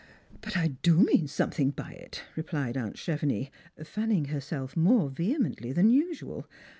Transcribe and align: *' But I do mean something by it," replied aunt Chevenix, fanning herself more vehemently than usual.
*' 0.23 0.41
But 0.41 0.57
I 0.57 0.69
do 0.69 0.97
mean 1.03 1.27
something 1.27 1.69
by 1.69 1.91
it," 1.91 2.23
replied 2.35 2.75
aunt 2.75 2.95
Chevenix, 2.97 3.51
fanning 3.85 4.29
herself 4.33 4.75
more 4.75 5.11
vehemently 5.11 5.71
than 5.73 5.91
usual. 5.91 6.47